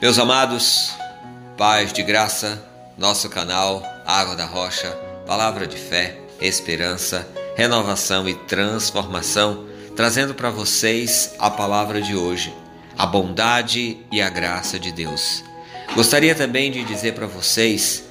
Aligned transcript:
Meus 0.00 0.18
amados, 0.18 0.92
paz 1.58 1.92
de 1.92 2.02
graça, 2.02 2.58
nosso 2.96 3.28
canal 3.28 3.82
Água 4.06 4.34
da 4.34 4.46
Rocha, 4.46 4.90
palavra 5.26 5.66
de 5.66 5.76
fé, 5.76 6.18
esperança, 6.40 7.28
renovação 7.54 8.26
e 8.26 8.32
transformação, 8.32 9.66
trazendo 9.94 10.34
para 10.34 10.48
vocês 10.48 11.34
a 11.38 11.50
palavra 11.50 12.00
de 12.00 12.16
hoje, 12.16 12.50
a 12.96 13.04
bondade 13.04 13.98
e 14.10 14.22
a 14.22 14.30
graça 14.30 14.78
de 14.78 14.90
Deus. 14.90 15.44
Gostaria 15.94 16.34
também 16.34 16.72
de 16.72 16.82
dizer 16.82 17.12
para 17.12 17.26
vocês 17.26 18.02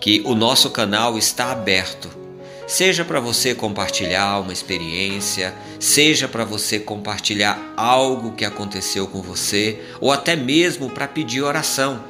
que 0.00 0.22
o 0.24 0.34
nosso 0.34 0.70
canal 0.70 1.18
está 1.18 1.52
aberto 1.52 2.23
Seja 2.66 3.04
para 3.04 3.20
você 3.20 3.54
compartilhar 3.54 4.40
uma 4.40 4.52
experiência, 4.52 5.54
seja 5.78 6.26
para 6.26 6.46
você 6.46 6.78
compartilhar 6.78 7.74
algo 7.76 8.32
que 8.32 8.44
aconteceu 8.44 9.06
com 9.06 9.20
você, 9.20 9.80
ou 10.00 10.10
até 10.10 10.34
mesmo 10.34 10.88
para 10.88 11.06
pedir 11.06 11.42
oração. 11.42 12.02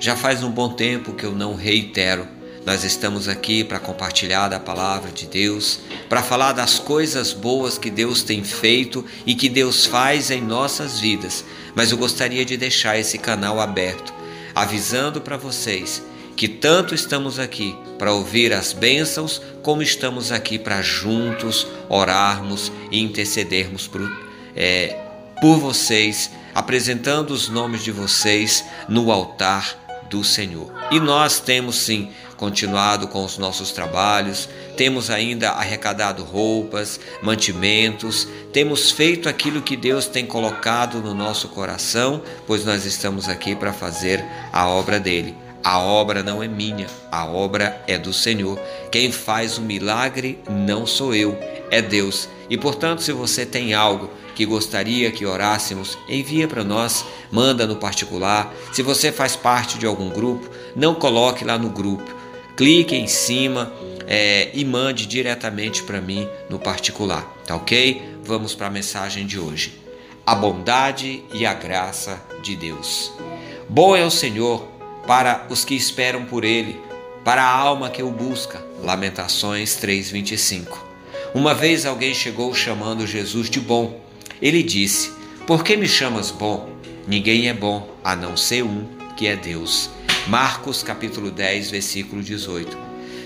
Já 0.00 0.16
faz 0.16 0.42
um 0.42 0.50
bom 0.50 0.70
tempo 0.70 1.12
que 1.12 1.24
eu 1.24 1.30
não 1.30 1.54
reitero. 1.54 2.26
Nós 2.66 2.82
estamos 2.82 3.28
aqui 3.28 3.62
para 3.62 3.78
compartilhar 3.78 4.48
da 4.48 4.58
palavra 4.58 5.12
de 5.12 5.26
Deus, 5.26 5.78
para 6.08 6.22
falar 6.22 6.52
das 6.52 6.80
coisas 6.80 7.32
boas 7.32 7.78
que 7.78 7.90
Deus 7.90 8.24
tem 8.24 8.42
feito 8.42 9.04
e 9.24 9.36
que 9.36 9.48
Deus 9.48 9.86
faz 9.86 10.32
em 10.32 10.40
nossas 10.40 10.98
vidas. 10.98 11.44
Mas 11.76 11.92
eu 11.92 11.96
gostaria 11.96 12.44
de 12.44 12.56
deixar 12.56 12.98
esse 12.98 13.18
canal 13.18 13.60
aberto, 13.60 14.12
avisando 14.52 15.20
para 15.20 15.36
vocês 15.36 16.02
que 16.36 16.48
tanto 16.48 16.94
estamos 16.94 17.38
aqui 17.38 17.76
para 18.02 18.12
ouvir 18.12 18.52
as 18.52 18.72
bênçãos, 18.72 19.40
como 19.62 19.80
estamos 19.80 20.32
aqui 20.32 20.58
para 20.58 20.82
juntos 20.82 21.68
orarmos 21.88 22.72
e 22.90 23.00
intercedermos 23.00 23.86
por, 23.86 24.00
é, 24.56 24.96
por 25.40 25.58
vocês, 25.58 26.28
apresentando 26.52 27.30
os 27.30 27.48
nomes 27.48 27.84
de 27.84 27.92
vocês 27.92 28.64
no 28.88 29.12
altar 29.12 30.02
do 30.10 30.24
Senhor. 30.24 30.68
E 30.90 30.98
nós 30.98 31.38
temos 31.38 31.76
sim 31.76 32.10
continuado 32.36 33.06
com 33.06 33.24
os 33.24 33.38
nossos 33.38 33.70
trabalhos, 33.70 34.48
temos 34.76 35.08
ainda 35.08 35.50
arrecadado 35.50 36.24
roupas, 36.24 36.98
mantimentos, 37.22 38.26
temos 38.52 38.90
feito 38.90 39.28
aquilo 39.28 39.62
que 39.62 39.76
Deus 39.76 40.06
tem 40.06 40.26
colocado 40.26 40.98
no 40.98 41.14
nosso 41.14 41.46
coração, 41.50 42.20
pois 42.48 42.64
nós 42.64 42.84
estamos 42.84 43.28
aqui 43.28 43.54
para 43.54 43.72
fazer 43.72 44.24
a 44.52 44.66
obra 44.66 44.98
dele. 44.98 45.36
A 45.64 45.78
obra 45.78 46.22
não 46.24 46.42
é 46.42 46.48
minha, 46.48 46.88
a 47.10 47.24
obra 47.24 47.80
é 47.86 47.96
do 47.96 48.12
Senhor. 48.12 48.58
Quem 48.90 49.12
faz 49.12 49.58
o 49.58 49.62
milagre 49.62 50.40
não 50.50 50.86
sou 50.86 51.14
eu, 51.14 51.38
é 51.70 51.80
Deus. 51.80 52.28
E 52.50 52.58
portanto, 52.58 53.02
se 53.02 53.12
você 53.12 53.46
tem 53.46 53.72
algo 53.72 54.10
que 54.34 54.44
gostaria 54.44 55.10
que 55.12 55.24
orássemos, 55.24 55.96
envia 56.08 56.48
para 56.48 56.64
nós, 56.64 57.04
manda 57.30 57.66
no 57.66 57.76
particular. 57.76 58.52
Se 58.72 58.82
você 58.82 59.12
faz 59.12 59.36
parte 59.36 59.78
de 59.78 59.86
algum 59.86 60.10
grupo, 60.10 60.50
não 60.74 60.94
coloque 60.94 61.44
lá 61.44 61.56
no 61.56 61.70
grupo. 61.70 62.12
Clique 62.56 62.96
em 62.96 63.06
cima 63.06 63.72
é, 64.06 64.50
e 64.52 64.64
mande 64.64 65.06
diretamente 65.06 65.82
para 65.84 66.00
mim 66.00 66.28
no 66.50 66.58
particular, 66.58 67.22
tá 67.46 67.54
ok? 67.54 68.02
Vamos 68.24 68.54
para 68.54 68.66
a 68.66 68.70
mensagem 68.70 69.26
de 69.26 69.38
hoje. 69.38 69.80
A 70.26 70.34
bondade 70.34 71.22
e 71.32 71.46
a 71.46 71.54
graça 71.54 72.20
de 72.42 72.56
Deus. 72.56 73.12
Bom 73.68 73.96
é 73.96 74.04
o 74.04 74.10
Senhor 74.10 74.68
para 75.06 75.46
os 75.50 75.64
que 75.64 75.74
esperam 75.74 76.24
por 76.24 76.44
ele, 76.44 76.80
para 77.24 77.42
a 77.42 77.54
alma 77.54 77.90
que 77.90 78.02
o 78.02 78.10
busca. 78.10 78.62
Lamentações 78.82 79.76
3:25. 79.76 80.78
Uma 81.34 81.54
vez 81.54 81.86
alguém 81.86 82.14
chegou 82.14 82.54
chamando 82.54 83.06
Jesus 83.06 83.48
de 83.48 83.60
bom. 83.60 84.00
Ele 84.40 84.62
disse: 84.62 85.12
Por 85.46 85.64
que 85.64 85.76
me 85.76 85.88
chamas 85.88 86.30
bom? 86.30 86.70
Ninguém 87.06 87.48
é 87.48 87.54
bom 87.54 87.88
a 88.04 88.14
não 88.14 88.36
ser 88.36 88.62
um, 88.62 88.86
que 89.16 89.26
é 89.26 89.36
Deus. 89.36 89.90
Marcos 90.28 90.82
capítulo 90.82 91.30
10, 91.30 91.70
versículo 91.70 92.22
18. 92.22 92.76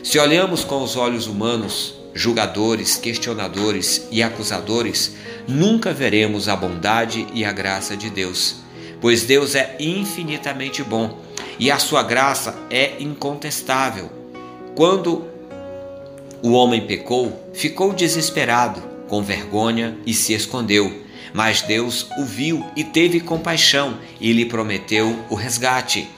Se 0.03 0.19
olhamos 0.19 0.65
com 0.65 0.83
os 0.83 0.97
olhos 0.97 1.27
humanos, 1.27 1.95
julgadores, 2.15 2.97
questionadores 2.97 4.07
e 4.11 4.23
acusadores, 4.23 5.15
nunca 5.47 5.93
veremos 5.93 6.49
a 6.49 6.57
bondade 6.57 7.27
e 7.35 7.45
a 7.45 7.53
graça 7.53 7.97
de 7.97 8.09
Deus, 8.09 8.57
pois 9.01 9.25
Deus 9.25 9.55
é 9.55 9.77
infinitamente 9.79 10.83
bom 10.83 11.26
e 11.59 11.71
a 11.71 11.79
sua 11.79 12.03
graça 12.03 12.55
é 12.71 13.01
incontestável. 13.01 14.11
Quando 14.75 15.25
o 16.43 16.53
homem 16.53 16.87
pecou, 16.87 17.51
ficou 17.55 17.93
desesperado, 17.93 18.83
com 19.09 19.23
vergonha 19.23 19.97
e 20.05 20.13
se 20.13 20.33
escondeu. 20.33 21.05
Mas 21.33 21.63
Deus 21.63 22.09
o 22.19 22.25
viu 22.25 22.65
e 22.77 22.85
teve 22.85 23.21
compaixão 23.21 23.99
e 24.21 24.33
lhe 24.33 24.47
prometeu 24.47 25.19
o 25.29 25.35
resgate. 25.35 26.09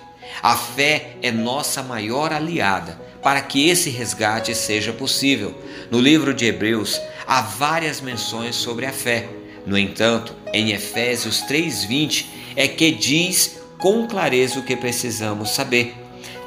A 0.43 0.57
fé 0.57 1.17
é 1.23 1.33
nossa 1.33 1.83
maior 1.83 2.33
aliada 2.33 3.01
para 3.23 3.41
que 3.41 3.69
esse 3.69 3.91
resgate 3.91 4.55
seja 4.55 4.93
possível. 4.93 5.55
No 5.91 6.01
livro 6.01 6.33
de 6.33 6.47
Hebreus 6.47 7.01
há 7.27 7.43
várias 7.43 8.01
menções 8.01 8.57
sobre 8.57 8.87
a 8.87 8.93
fé. 8.93 9.29
No 9.67 9.77
entanto, 9.77 10.35
em 10.53 10.71
Efésios 10.71 11.43
3:20 11.43 12.27
é 12.57 12.69
que 12.69 12.91
diz 12.91 13.58
com 13.79 14.07
clareza 14.07 14.59
o 14.59 14.63
que 14.63 14.77
precisamos 14.77 15.51
saber, 15.51 15.95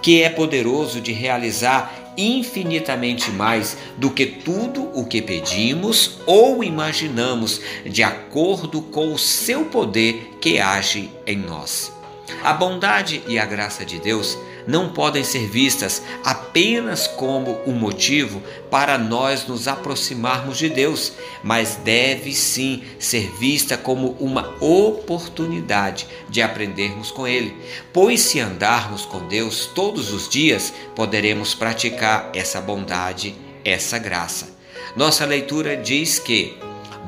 que 0.02 0.22
é 0.22 0.30
poderoso 0.30 1.00
de 1.00 1.12
realizar 1.12 1.94
infinitamente 2.18 3.32
mais 3.32 3.78
do 3.98 4.10
que 4.10 4.26
tudo 4.26 4.90
o 4.94 5.06
que 5.06 5.22
pedimos 5.22 6.20
ou 6.26 6.64
imaginamos, 6.64 7.62
de 7.86 8.04
acordo 8.04 8.82
com 8.82 9.14
o 9.14 9.18
seu 9.18 9.66
poder 9.66 10.38
que 10.42 10.60
age 10.60 11.10
em 11.26 11.38
nós. 11.38 11.92
A 12.44 12.54
bondade 12.54 13.22
e 13.28 13.40
a 13.40 13.46
graça 13.46 13.86
de 13.86 14.00
Deus 14.00 14.38
não 14.68 14.90
podem 14.90 15.24
ser 15.24 15.48
vistas 15.48 16.02
apenas 16.24 17.08
como 17.08 17.60
um 17.66 17.74
motivo 17.74 18.42
para 18.70 18.98
nós 18.98 19.46
nos 19.48 19.68
aproximarmos 19.68 20.58
de 20.58 20.70
Deus, 20.70 21.14
mas 21.44 21.76
deve 21.84 22.34
sim 22.34 22.84
ser 23.00 23.32
vista 23.40 23.78
como 23.78 24.16
uma 24.20 24.56
oportunidade 24.60 26.08
de 26.30 26.42
aprendermos 26.42 27.12
com 27.12 27.28
Ele. 27.28 27.56
Pois 27.92 28.22
se 28.22 28.40
andarmos 28.40 29.06
com 29.06 29.28
Deus 29.28 29.66
todos 29.66 30.14
os 30.14 30.30
dias, 30.30 30.74
poderemos 30.96 31.54
praticar 31.54 32.30
essa 32.34 32.62
bondade, 32.62 33.36
essa 33.64 33.98
graça. 33.98 34.50
Nossa 34.96 35.26
leitura 35.26 35.78
diz 35.78 36.20
que 36.20 36.58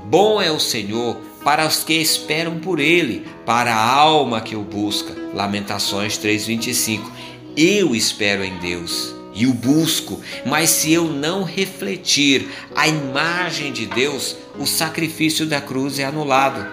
bom 0.05 0.41
é 0.41 0.51
o 0.51 0.59
Senhor 0.59 1.17
para 1.43 1.67
os 1.67 1.83
que 1.83 1.93
esperam 1.93 2.59
por 2.59 2.79
ele, 2.79 3.27
para 3.45 3.75
a 3.75 3.93
alma 3.93 4.39
que 4.39 4.55
o 4.55 4.61
busca. 4.61 5.13
Lamentações 5.33 6.17
3:25. 6.17 7.11
Eu 7.55 7.95
espero 7.95 8.43
em 8.43 8.57
Deus 8.57 9.13
e 9.35 9.45
o 9.45 9.53
busco, 9.53 10.19
mas 10.45 10.71
se 10.71 10.91
eu 10.91 11.05
não 11.05 11.43
refletir 11.43 12.49
a 12.75 12.87
imagem 12.87 13.71
de 13.71 13.85
Deus, 13.85 14.35
o 14.57 14.65
sacrifício 14.65 15.45
da 15.45 15.61
cruz 15.61 15.99
é 15.99 16.03
anulado. 16.03 16.65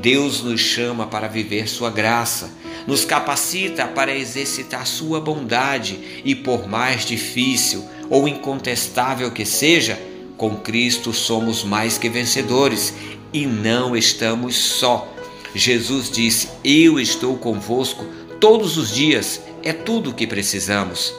Deus 0.00 0.42
nos 0.42 0.60
chama 0.60 1.06
para 1.06 1.28
viver 1.28 1.68
sua 1.68 1.90
graça, 1.90 2.50
nos 2.86 3.04
capacita 3.04 3.86
para 3.86 4.16
exercitar 4.16 4.86
sua 4.86 5.20
bondade 5.20 6.22
e 6.24 6.34
por 6.34 6.66
mais 6.66 7.04
difícil 7.04 7.84
ou 8.08 8.26
incontestável 8.26 9.30
que 9.30 9.44
seja, 9.44 10.00
com 10.38 10.56
Cristo 10.56 11.12
somos 11.12 11.62
mais 11.62 11.98
que 11.98 12.08
vencedores 12.08 12.94
e 13.32 13.46
não 13.46 13.94
estamos 13.94 14.56
só. 14.56 15.12
Jesus 15.54 16.10
disse: 16.10 16.48
Eu 16.64 16.98
estou 16.98 17.36
convosco 17.36 18.04
todos 18.40 18.76
os 18.76 18.92
dias, 18.92 19.40
é 19.62 19.72
tudo 19.72 20.10
o 20.10 20.14
que 20.14 20.26
precisamos. 20.26 21.14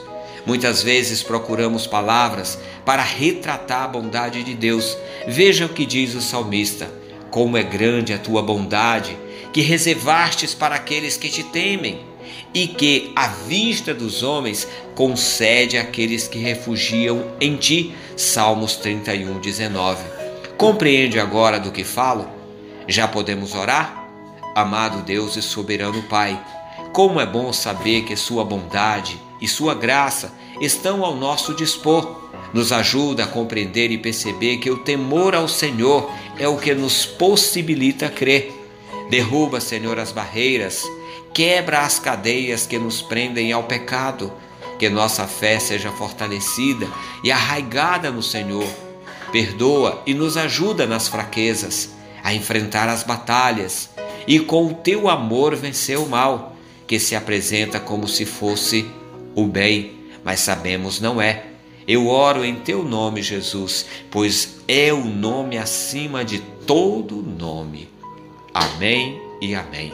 Muitas 0.46 0.82
vezes 0.82 1.22
procuramos 1.22 1.86
palavras 1.86 2.58
para 2.84 3.02
retratar 3.02 3.84
a 3.84 3.88
bondade 3.88 4.42
de 4.42 4.54
Deus. 4.54 4.96
Veja 5.26 5.66
o 5.66 5.70
que 5.70 5.86
diz 5.86 6.14
o 6.14 6.20
salmista: 6.20 6.90
Como 7.30 7.56
é 7.56 7.62
grande 7.62 8.12
a 8.12 8.18
tua 8.18 8.42
bondade, 8.42 9.16
que 9.52 9.62
reservastes 9.62 10.54
para 10.54 10.74
aqueles 10.74 11.16
que 11.16 11.30
te 11.30 11.42
temem, 11.44 12.00
e 12.52 12.68
que, 12.68 13.12
à 13.16 13.26
vista 13.26 13.94
dos 13.94 14.22
homens, 14.22 14.68
concede 14.94 15.78
àqueles 15.78 16.28
que 16.28 16.38
refugiam 16.38 17.32
em 17.40 17.56
ti. 17.56 17.94
Salmos 18.16 18.76
31, 18.76 19.40
19. 19.40 20.04
Compreende 20.56 21.18
agora 21.18 21.58
do 21.58 21.72
que 21.72 21.82
falo? 21.82 22.28
Já 22.86 23.08
podemos 23.08 23.54
orar? 23.54 24.02
Amado 24.54 25.02
Deus 25.02 25.36
e 25.36 25.42
soberano 25.42 26.02
Pai, 26.04 26.40
como 26.94 27.20
é 27.20 27.26
bom 27.26 27.52
saber 27.52 28.04
que 28.04 28.14
Sua 28.14 28.44
bondade 28.44 29.20
e 29.40 29.48
Sua 29.48 29.74
graça 29.74 30.32
estão 30.60 31.04
ao 31.04 31.16
nosso 31.16 31.52
dispor. 31.52 32.22
Nos 32.52 32.70
ajuda 32.70 33.24
a 33.24 33.26
compreender 33.26 33.90
e 33.90 33.98
perceber 33.98 34.58
que 34.58 34.70
o 34.70 34.78
temor 34.78 35.34
ao 35.34 35.48
Senhor 35.48 36.08
é 36.38 36.46
o 36.46 36.56
que 36.56 36.72
nos 36.72 37.04
possibilita 37.04 38.08
crer. 38.08 38.52
Derruba, 39.10 39.60
Senhor, 39.60 39.98
as 39.98 40.12
barreiras, 40.12 40.84
quebra 41.34 41.80
as 41.80 41.98
cadeias 41.98 42.64
que 42.64 42.78
nos 42.78 43.02
prendem 43.02 43.50
ao 43.50 43.64
pecado. 43.64 44.32
Que 44.78 44.88
nossa 44.88 45.26
fé 45.26 45.58
seja 45.58 45.90
fortalecida 45.90 46.86
e 47.24 47.32
arraigada 47.32 48.12
no 48.12 48.22
Senhor. 48.22 48.68
Perdoa 49.32 50.00
e 50.06 50.14
nos 50.14 50.36
ajuda 50.36 50.86
nas 50.86 51.08
fraquezas, 51.08 51.90
a 52.22 52.32
enfrentar 52.32 52.88
as 52.88 53.02
batalhas 53.02 53.90
e 54.28 54.38
com 54.38 54.68
o 54.68 54.74
teu 54.74 55.08
amor 55.08 55.56
vencer 55.56 55.98
o 55.98 56.06
mal 56.06 56.53
que 56.86 56.98
se 56.98 57.14
apresenta 57.14 57.80
como 57.80 58.06
se 58.06 58.24
fosse 58.24 58.86
o 59.34 59.46
bem, 59.46 59.92
mas 60.22 60.40
sabemos 60.40 61.00
não 61.00 61.20
é. 61.20 61.44
Eu 61.86 62.08
oro 62.08 62.44
em 62.44 62.54
teu 62.56 62.82
nome, 62.82 63.22
Jesus, 63.22 63.84
pois 64.10 64.60
é 64.66 64.92
o 64.92 65.04
nome 65.04 65.58
acima 65.58 66.24
de 66.24 66.38
todo 66.66 67.16
nome. 67.16 67.90
Amém 68.54 69.20
e 69.40 69.54
amém. 69.54 69.92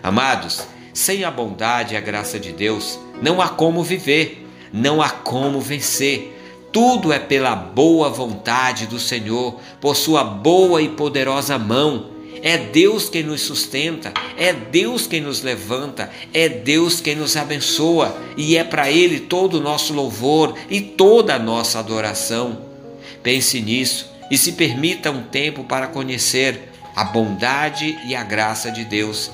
Amados, 0.00 0.66
sem 0.92 1.24
a 1.24 1.30
bondade 1.30 1.94
e 1.94 1.96
a 1.96 2.00
graça 2.00 2.38
de 2.38 2.52
Deus, 2.52 3.00
não 3.20 3.40
há 3.40 3.48
como 3.48 3.82
viver, 3.82 4.46
não 4.72 5.02
há 5.02 5.10
como 5.10 5.60
vencer. 5.60 6.30
Tudo 6.70 7.12
é 7.12 7.18
pela 7.18 7.56
boa 7.56 8.10
vontade 8.10 8.86
do 8.86 8.98
Senhor, 8.98 9.58
por 9.80 9.96
sua 9.96 10.22
boa 10.22 10.82
e 10.82 10.88
poderosa 10.88 11.58
mão. 11.58 12.13
É 12.42 12.58
Deus 12.58 13.08
quem 13.08 13.22
nos 13.22 13.40
sustenta, 13.42 14.12
é 14.36 14.52
Deus 14.52 15.06
quem 15.06 15.20
nos 15.20 15.42
levanta, 15.42 16.10
é 16.32 16.48
Deus 16.48 17.00
quem 17.00 17.14
nos 17.14 17.36
abençoa 17.36 18.16
e 18.36 18.56
é 18.56 18.64
para 18.64 18.90
Ele 18.90 19.20
todo 19.20 19.54
o 19.54 19.60
nosso 19.60 19.92
louvor 19.92 20.54
e 20.68 20.80
toda 20.80 21.34
a 21.34 21.38
nossa 21.38 21.78
adoração. 21.78 22.62
Pense 23.22 23.60
nisso 23.60 24.10
e 24.30 24.36
se 24.36 24.52
permita 24.52 25.10
um 25.10 25.22
tempo 25.22 25.64
para 25.64 25.86
conhecer 25.86 26.68
a 26.94 27.04
bondade 27.04 27.98
e 28.06 28.14
a 28.14 28.22
graça 28.22 28.70
de 28.70 28.84
Deus 28.84 29.30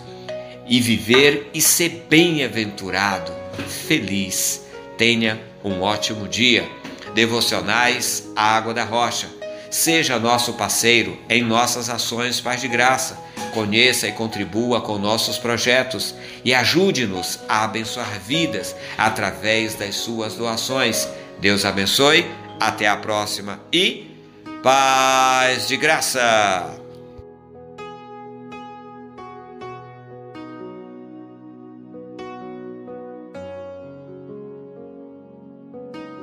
e 0.67 0.81
viver 0.81 1.51
e 1.53 1.61
ser 1.61 2.07
bem-aventurado, 2.09 3.33
feliz. 3.89 4.65
Tenha 4.97 5.41
um 5.65 5.81
ótimo 5.81 6.29
dia. 6.29 6.69
Devocionais 7.15 8.31
Água 8.37 8.73
da 8.73 8.85
Rocha 8.85 9.40
Seja 9.71 10.19
nosso 10.19 10.55
parceiro 10.55 11.17
em 11.29 11.43
nossas 11.43 11.89
ações 11.89 12.41
Paz 12.41 12.61
de 12.61 12.67
Graça. 12.67 13.17
Conheça 13.55 14.09
e 14.09 14.13
contribua 14.13 14.81
com 14.81 14.99
nossos 14.99 15.39
projetos 15.39 16.15
e 16.45 16.53
ajude-nos 16.53 17.39
a 17.49 17.65
abençoar 17.65 18.19
vidas 18.21 18.75
através 18.99 19.75
das 19.75 19.95
suas 19.95 20.35
doações. 20.35 21.09
Deus 21.39 21.65
abençoe, 21.65 22.29
até 22.59 22.89
a 22.89 22.97
próxima 22.97 23.61
e 23.73 24.11
paz 24.63 25.69
de 25.69 25.77
graça! 25.77 26.90